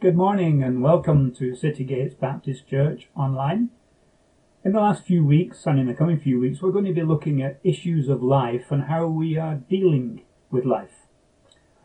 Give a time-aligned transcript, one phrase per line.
[0.00, 3.70] Good morning and welcome to City Gates Baptist Church online.
[4.64, 7.02] In the last few weeks and in the coming few weeks, we're going to be
[7.02, 10.22] looking at issues of life and how we are dealing
[10.52, 11.08] with life.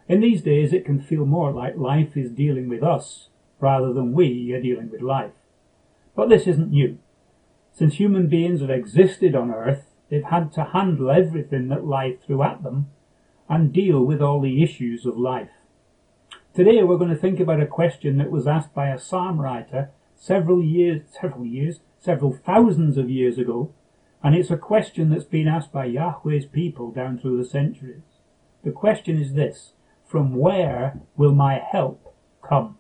[0.08, 4.14] In these days, it can feel more like life is dealing with us rather than
[4.14, 5.34] we are dealing with life.
[6.16, 7.00] But this isn't new.
[7.72, 12.44] Since human beings have existed on earth, they've had to handle everything that life threw
[12.44, 12.92] at them
[13.50, 15.50] and deal with all the issues of life.
[16.54, 19.90] Today we're going to think about a question that was asked by a psalm writer
[20.16, 23.74] several years, several years, several thousands of years ago,
[24.22, 28.04] and it's a question that's been asked by Yahweh's people down through the centuries.
[28.64, 29.74] The question is this,
[30.06, 32.14] from where will my help
[32.48, 32.78] come?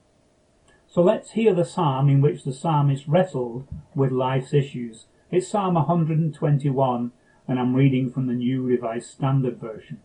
[0.87, 5.07] So let's hear the psalm in which the psalmist wrestled with life's issues.
[5.31, 7.11] It's Psalm 121,
[7.47, 9.99] and I'm reading from the New Revised Standard Version.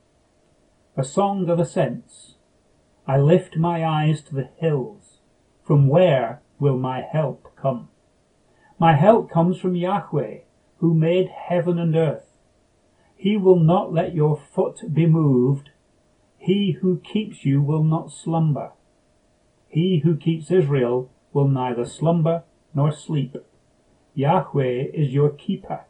[0.96, 2.36] A song of ascents.
[3.08, 5.20] I lift my eyes to the hills.
[5.64, 7.88] From where will my help come?
[8.78, 10.40] My help comes from Yahweh,
[10.76, 12.26] who made heaven and earth.
[13.16, 15.70] He will not let your foot be moved.
[16.36, 18.72] He who keeps you will not slumber.
[19.68, 23.36] He who keeps Israel will neither slumber nor sleep.
[24.14, 25.86] Yahweh is your keeper.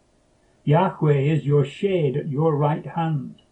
[0.64, 3.42] Yahweh is your shade at your right hand.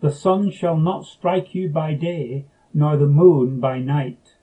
[0.00, 4.34] The sun shall not strike you by day, nor the moon by night.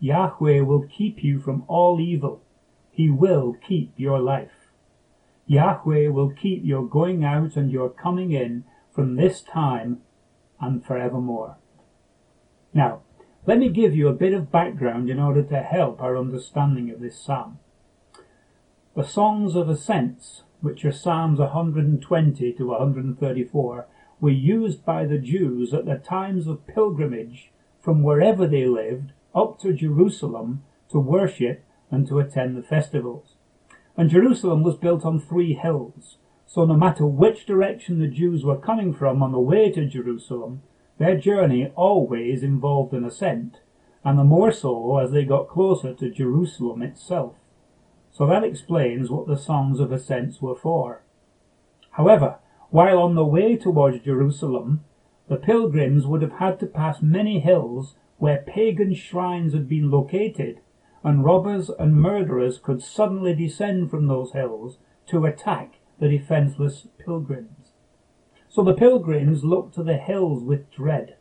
[0.00, 2.42] Yahweh will keep you from all evil.
[2.90, 4.72] He will keep your life.
[5.46, 10.00] Yahweh will keep your going out and your coming in from this time
[10.60, 11.56] and forevermore.
[12.72, 13.00] Now,
[13.46, 17.00] let me give you a bit of background in order to help our understanding of
[17.00, 17.58] this psalm.
[18.94, 23.86] The Songs of Ascents, which are Psalms 120 to 134,
[24.20, 27.50] were used by the Jews at the times of pilgrimage
[27.80, 33.34] from wherever they lived up to Jerusalem to worship and to attend the festivals.
[33.96, 38.58] And Jerusalem was built on three hills, so no matter which direction the Jews were
[38.58, 40.62] coming from on the way to Jerusalem,
[40.98, 43.60] their journey always involved an ascent,
[44.04, 47.34] and the more so as they got closer to Jerusalem itself.
[48.10, 51.02] So that explains what the songs of ascents were for.
[51.92, 52.38] However,
[52.70, 54.84] while on the way towards Jerusalem,
[55.30, 60.60] the pilgrims would have had to pass many hills where pagan shrines had been located,
[61.04, 67.70] and robbers and murderers could suddenly descend from those hills to attack the defenseless pilgrims.
[68.48, 71.16] So the pilgrims looked to the hills with dread.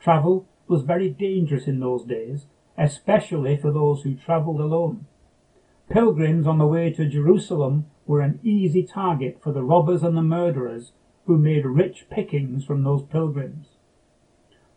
[0.00, 2.46] Travel was very dangerous in those days,
[2.76, 5.06] especially for those who travelled alone.
[5.88, 10.22] Pilgrims on the way to Jerusalem were an easy target for the robbers and the
[10.22, 10.90] murderers
[11.26, 13.68] who made rich pickings from those pilgrims.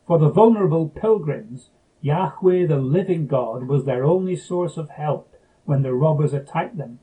[0.06, 1.70] For the vulnerable pilgrims,
[2.02, 5.34] Yahweh the living God was their only source of help
[5.66, 7.00] when the robbers attacked them,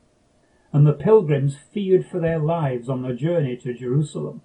[0.71, 4.41] and the pilgrims feared for their lives on the journey to Jerusalem.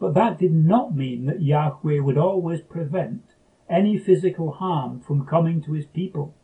[0.00, 3.22] But that did not mean that Yahweh would always prevent
[3.68, 6.34] any physical harm from coming to his people,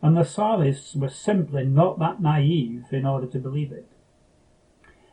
[0.00, 3.88] and the psalmists were simply not that naive in order to believe it.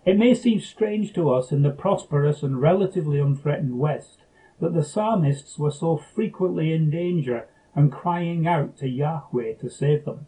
[0.05, 4.23] It may seem strange to us in the prosperous and relatively unthreatened West
[4.59, 10.05] that the psalmists were so frequently in danger and crying out to Yahweh to save
[10.05, 10.27] them.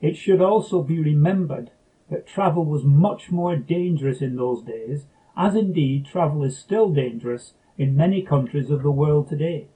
[0.00, 1.70] It should also be remembered
[2.10, 5.06] that travel was much more dangerous in those days,
[5.36, 9.68] as indeed travel is still dangerous in many countries of the world today.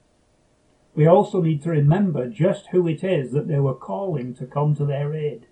[0.95, 4.75] We also need to remember just who it is that they were calling to come
[4.77, 5.47] to their aid.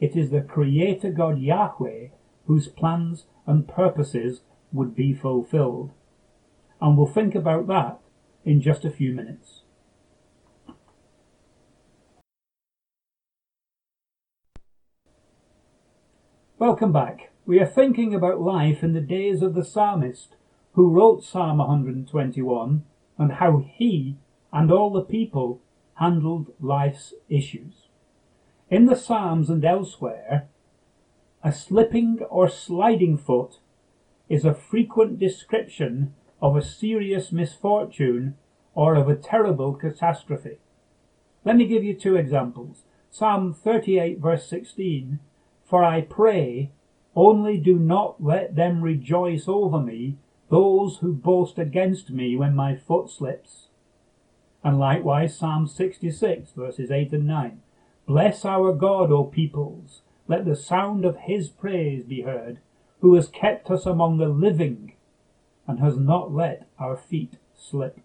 [0.00, 2.08] It is the Creator God Yahweh
[2.48, 4.40] whose plans and purposes
[4.72, 5.92] would be fulfilled.
[6.80, 8.00] And we'll think about that
[8.44, 9.62] in just a few minutes.
[16.58, 17.30] Welcome back.
[17.44, 20.34] We are thinking about life in the days of the psalmist
[20.72, 22.84] who wrote Psalm 121
[23.18, 24.16] and how he
[24.52, 25.60] and all the people
[25.94, 27.88] handled life's issues.
[28.70, 30.48] In the Psalms and elsewhere,
[31.42, 33.58] a slipping or sliding foot
[34.28, 38.36] is a frequent description of a serious misfortune
[38.74, 40.58] or of a terrible catastrophe.
[41.44, 42.82] Let me give you two examples.
[43.10, 45.20] Psalm 38 verse 16,
[45.64, 46.70] For I pray,
[47.16, 50.18] only do not let them rejoice over me,
[50.50, 53.68] those who boast against me when my foot slips.
[54.62, 57.60] And likewise Psalm 66 verses 8 and 9,
[58.06, 62.60] Bless our God, O peoples, let the sound of his praise be heard,
[63.00, 64.92] who has kept us among the living
[65.66, 67.98] and has not let our feet slip.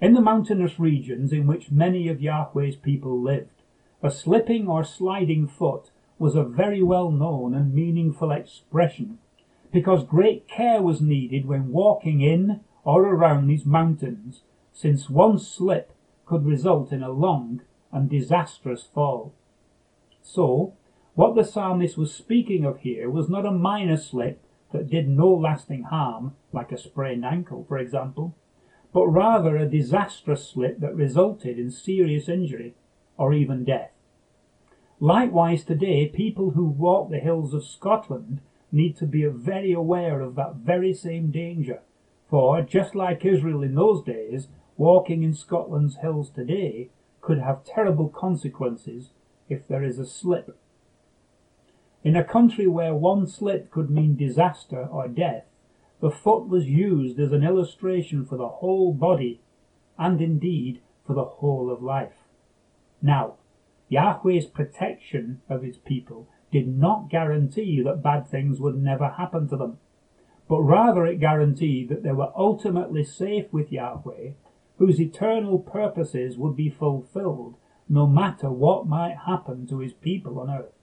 [0.00, 3.62] In the mountainous regions in which many of Yahweh's people lived,
[4.02, 9.18] a slipping or sliding foot was a very well known and meaningful expression
[9.72, 15.92] because great care was needed when walking in or around these mountains, since one slip
[16.24, 17.60] could result in a long
[17.92, 19.34] and disastrous fall.
[20.22, 20.74] So,
[21.16, 24.38] what the psalmist was speaking of here was not a minor slip
[24.72, 28.36] that did no lasting harm, like a sprained ankle, for example,
[28.92, 32.74] but rather a disastrous slip that resulted in serious injury
[33.16, 33.92] or even death.
[35.00, 40.34] Likewise, today, people who walk the hills of Scotland need to be very aware of
[40.34, 41.80] that very same danger.
[42.28, 46.90] For, just like Israel in those days, walking in Scotland's hills today
[47.22, 49.12] could have terrible consequences
[49.48, 50.58] if there is a slip.
[52.04, 55.44] In a country where one slip could mean disaster or death,
[56.00, 59.40] the foot was used as an illustration for the whole body
[59.98, 62.24] and indeed for the whole of life.
[63.00, 63.34] Now,
[63.88, 69.56] Yahweh's protection of his people did not guarantee that bad things would never happen to
[69.56, 69.78] them,
[70.48, 74.30] but rather it guaranteed that they were ultimately safe with Yahweh,
[74.78, 77.56] whose eternal purposes would be fulfilled
[77.88, 80.75] no matter what might happen to his people on earth.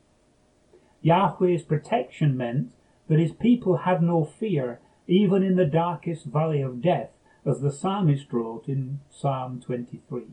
[1.04, 2.72] Yahweh's protection meant
[3.10, 7.12] that his people had no fear even in the darkest valley of death,
[7.46, 10.28] as the psalmist wrote in Psalm 23.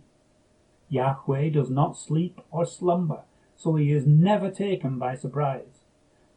[0.88, 3.22] Yahweh does not sleep or slumber,
[3.56, 5.82] so he is never taken by surprise.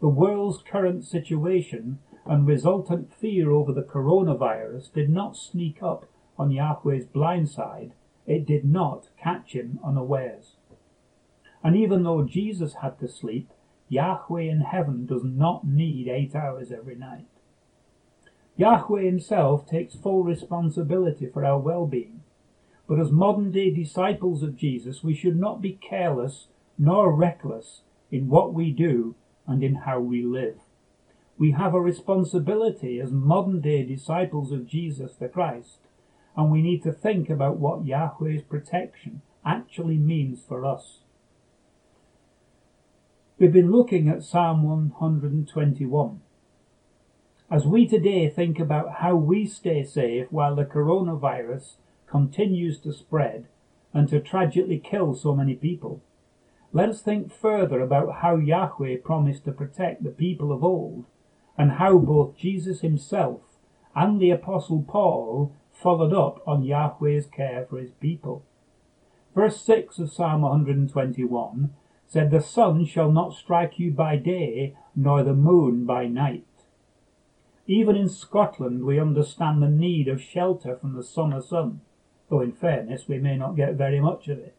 [0.01, 6.07] The world's current situation and resultant fear over the coronavirus did not sneak up
[6.39, 7.93] on Yahweh's blind side,
[8.25, 10.55] it did not catch him unawares.
[11.63, 13.51] And even though Jesus had to sleep,
[13.89, 17.27] Yahweh in heaven does not need eight hours every night.
[18.55, 22.21] Yahweh himself takes full responsibility for our well-being.
[22.87, 26.47] But as modern day disciples of Jesus, we should not be careless
[26.77, 27.81] nor reckless
[28.11, 29.15] in what we do
[29.47, 30.59] and in how we live.
[31.37, 35.79] We have a responsibility as modern day disciples of Jesus the Christ,
[36.35, 40.99] and we need to think about what Yahweh's protection actually means for us.
[43.39, 46.21] We've been looking at Psalm 121.
[47.49, 53.47] As we today think about how we stay safe while the coronavirus continues to spread
[53.91, 56.03] and to tragically kill so many people.
[56.73, 61.05] Let us think further about how Yahweh promised to protect the people of old
[61.57, 63.41] and how both Jesus himself
[63.95, 68.45] and the Apostle Paul followed up on Yahweh's care for his people.
[69.33, 71.71] Verse 6 of Psalm 121
[72.07, 76.45] said, The sun shall not strike you by day, nor the moon by night.
[77.65, 81.81] Even in Scotland, we understand the need of shelter from the summer sun
[82.33, 84.55] though in fairness we may not get very much of it.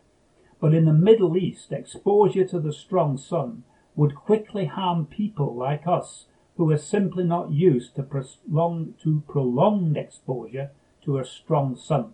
[0.60, 3.64] But in the Middle East, exposure to the strong sun
[3.96, 6.26] would quickly harm people like us
[6.56, 10.70] who are simply not used to, prolonged, to prolonged exposure
[11.04, 12.12] to a strong sun.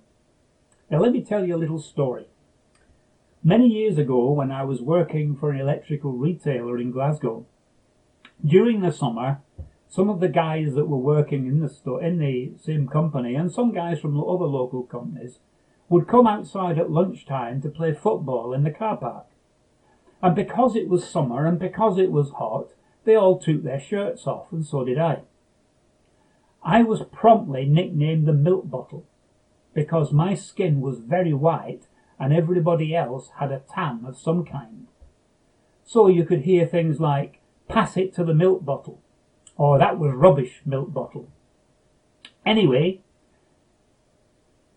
[0.91, 2.27] Now let me tell you a little story.
[3.43, 7.47] Many years ago, when I was working for an electrical retailer in Glasgow,
[8.45, 9.41] during the summer,
[9.89, 13.51] some of the guys that were working in the store in the same company and
[13.51, 15.39] some guys from other local companies
[15.89, 19.25] would come outside at lunchtime to play football in the car park.
[20.23, 22.75] And because it was summer and because it was hot,
[23.05, 25.23] they all took their shirts off, and so did I.
[26.63, 29.07] I was promptly nicknamed the milk bottle
[29.73, 31.87] because my skin was very white
[32.21, 34.87] and everybody else had a tan of some kind.
[35.85, 39.01] So you could hear things like, pass it to the milk bottle,
[39.57, 41.29] or that was rubbish milk bottle.
[42.45, 43.01] Anyway,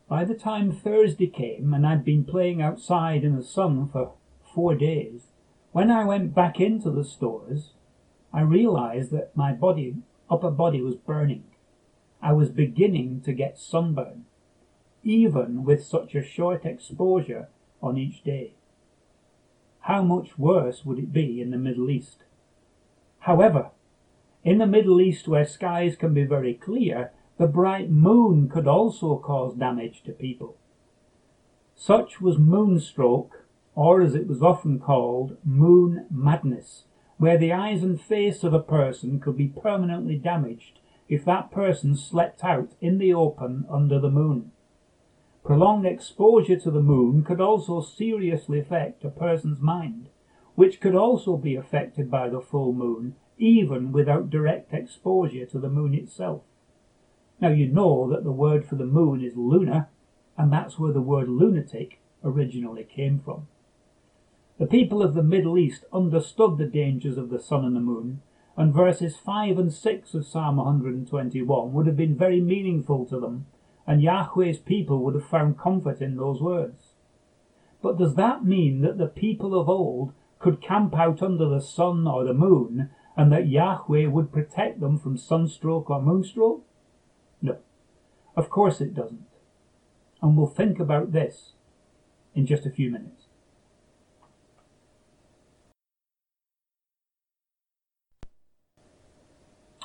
[0.08, 4.14] by the time Thursday came and I'd been playing outside in the sun for
[4.56, 5.28] four days,
[5.72, 7.74] when I went back into the stores,
[8.32, 9.98] I realized that my body,
[10.30, 11.44] upper body was burning.
[12.22, 14.26] I was beginning to get sunburn,
[15.04, 17.50] even with such a short exposure
[17.82, 18.54] on each day.
[19.82, 22.24] How much worse would it be in the Middle East?
[23.20, 23.72] However,
[24.44, 29.18] in the Middle East, where skies can be very clear, the bright moon could also
[29.18, 30.58] cause damage to people.
[31.76, 33.46] Such was moonstroke,
[33.76, 36.84] or as it was often called, moon madness,
[37.18, 40.80] where the eyes and face of a person could be permanently damaged
[41.10, 44.52] if that person slept out in the open under the moon.
[45.44, 50.08] Prolonged exposure to the moon could also seriously affect a person's mind,
[50.56, 55.70] which could also be affected by the full moon even without direct exposure to the
[55.70, 56.44] moon itself.
[57.42, 59.90] Now you know that the word for the moon is lunar,
[60.38, 63.48] and that's where the word lunatic originally came from.
[64.60, 68.22] The people of the Middle East understood the dangers of the sun and the moon,
[68.56, 73.48] and verses 5 and 6 of Psalm 121 would have been very meaningful to them,
[73.86, 76.94] and Yahweh's people would have found comfort in those words.
[77.82, 82.08] But does that mean that the people of old could camp out under the sun
[82.08, 86.62] or the moon and that Yahweh would protect them from sunstroke or moonstroke?
[87.42, 87.58] No,
[88.36, 89.26] of course it doesn't.
[90.22, 91.54] And we'll think about this
[92.34, 93.24] in just a few minutes.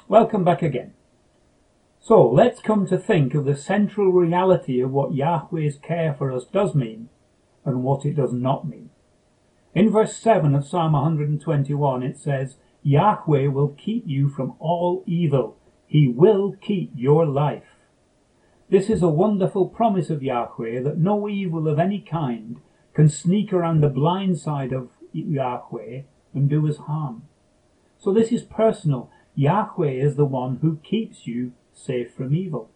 [0.07, 0.95] Welcome back again.
[2.01, 6.45] So let's come to think of the central reality of what Yahweh's care for us
[6.45, 7.09] does mean
[7.65, 8.91] and what it does not mean.
[9.75, 15.57] In verse 7 of Psalm 121 it says, Yahweh will keep you from all evil.
[15.87, 17.77] He will keep your life.
[18.71, 22.61] This is a wonderful promise of Yahweh that no evil of any kind
[22.95, 26.03] can sneak around the blind side of Yahweh
[26.35, 27.23] and do us harm.
[27.99, 29.11] So this is personal.
[29.35, 32.71] Yahweh is the one who keeps you safe from evil.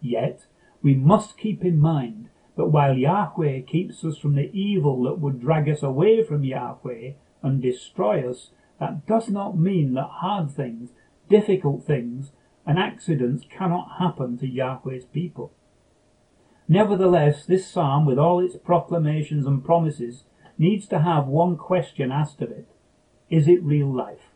[0.00, 0.46] Yet,
[0.82, 5.40] we must keep in mind that while Yahweh keeps us from the evil that would
[5.40, 7.12] drag us away from Yahweh
[7.42, 8.50] and destroy us,
[8.80, 10.90] that does not mean that hard things,
[11.28, 12.32] difficult things,
[12.66, 15.52] and accidents cannot happen to Yahweh's people.
[16.68, 20.24] Nevertheless, this psalm, with all its proclamations and promises,
[20.56, 22.68] needs to have one question asked of it.
[23.28, 24.33] Is it real life?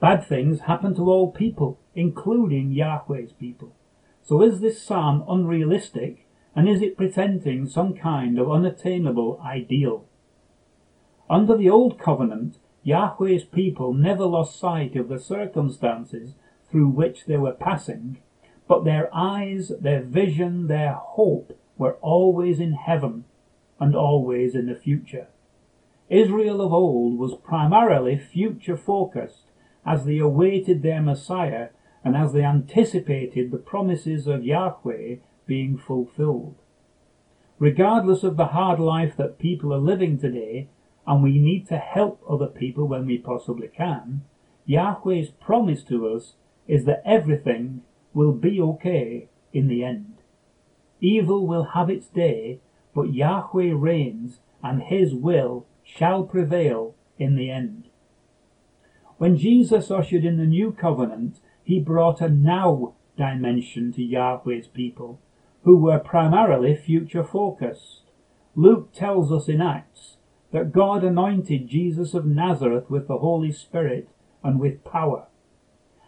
[0.00, 3.74] Bad things happen to all people, including Yahweh's people.
[4.22, 6.26] So is this psalm unrealistic,
[6.56, 10.06] and is it presenting some kind of unattainable ideal?
[11.28, 16.34] Under the Old Covenant, Yahweh's people never lost sight of the circumstances
[16.70, 18.18] through which they were passing,
[18.66, 23.24] but their eyes, their vision, their hope were always in heaven
[23.78, 25.28] and always in the future.
[26.08, 29.49] Israel of old was primarily future focused
[29.84, 31.68] as they awaited their Messiah
[32.04, 36.56] and as they anticipated the promises of Yahweh being fulfilled.
[37.58, 40.68] Regardless of the hard life that people are living today,
[41.06, 44.22] and we need to help other people when we possibly can,
[44.64, 46.34] Yahweh's promise to us
[46.68, 47.82] is that everything
[48.14, 50.22] will be okay in the end.
[51.00, 52.60] Evil will have its day,
[52.94, 57.89] but Yahweh reigns and his will shall prevail in the end.
[59.20, 65.20] When Jesus ushered in the new covenant, he brought a now dimension to Yahweh's people,
[65.64, 68.04] who were primarily future focused.
[68.56, 70.16] Luke tells us in Acts
[70.52, 74.08] that God anointed Jesus of Nazareth with the Holy Spirit
[74.42, 75.26] and with power.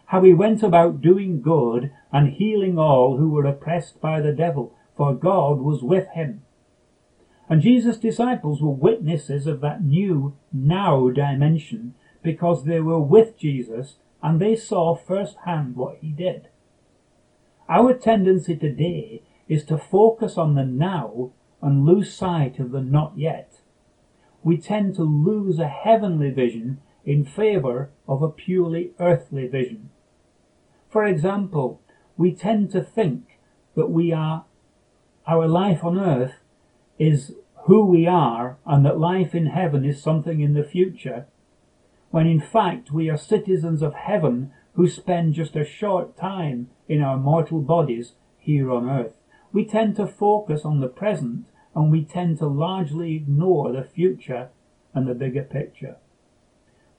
[0.07, 4.75] How he went about doing good and healing all who were oppressed by the devil,
[4.97, 6.41] for God was with him.
[7.47, 11.93] And Jesus' disciples were witnesses of that new now dimension
[12.23, 16.47] because they were with Jesus and they saw firsthand what he did.
[17.69, 23.13] Our tendency today is to focus on the now and lose sight of the not
[23.17, 23.59] yet.
[24.43, 29.89] We tend to lose a heavenly vision in favor of a purely earthly vision.
[30.89, 31.81] For example,
[32.17, 33.39] we tend to think
[33.75, 34.45] that we are,
[35.27, 36.35] our life on earth
[36.99, 37.33] is
[37.65, 41.25] who we are and that life in heaven is something in the future
[42.13, 47.01] when in fact we are citizens of heaven who spend just a short time in
[47.01, 49.15] our mortal bodies here on earth.
[49.51, 54.49] We tend to focus on the present and we tend to largely ignore the future
[54.93, 55.95] and the bigger picture.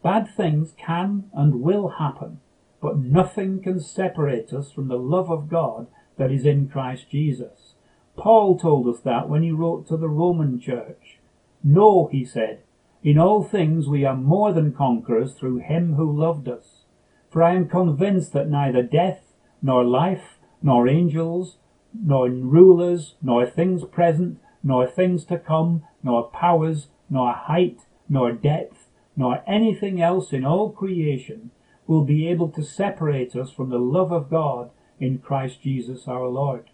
[0.02, 2.40] Bad things can and will happen,
[2.82, 5.86] but nothing can separate us from the love of God
[6.18, 7.76] that is in Christ Jesus.
[8.16, 11.20] Paul told us that when he wrote to the Roman church.
[11.62, 12.64] No, he said,
[13.04, 16.84] in all things we are more than conquerors through him who loved us.
[17.30, 21.58] For I am convinced that neither death, nor life, nor angels,
[21.92, 28.88] nor rulers, nor things present, nor things to come, nor powers, nor height, nor depth,
[29.14, 31.50] nor anything else in all creation
[31.86, 36.26] will be able to separate us from the love of God in Christ Jesus our
[36.26, 36.70] Lord.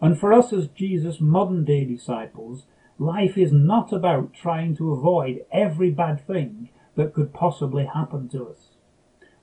[0.00, 2.64] And for us as Jesus' modern day disciples,
[3.00, 8.46] Life is not about trying to avoid every bad thing that could possibly happen to
[8.46, 8.76] us.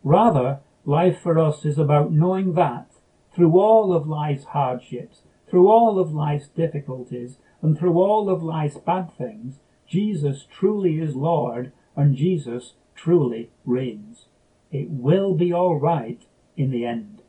[0.03, 2.91] Rather, life for us is about knowing that
[3.33, 8.77] through all of life's hardships, through all of life's difficulties, and through all of life's
[8.77, 9.55] bad things,
[9.87, 14.25] Jesus truly is Lord and Jesus truly reigns.
[14.71, 16.21] It will be all right
[16.55, 17.23] in the end.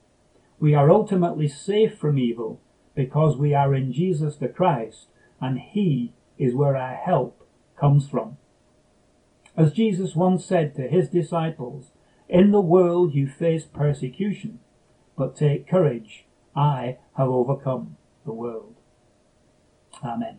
[0.60, 2.60] We are ultimately safe from evil
[2.94, 5.06] because we are in Jesus the Christ,
[5.40, 7.46] and He is where our help
[7.78, 8.36] comes from.
[9.56, 11.90] As Jesus once said to his disciples,
[12.28, 14.60] In the world you face persecution,
[15.16, 18.76] but take courage, I have overcome the world.
[20.04, 20.38] Amen.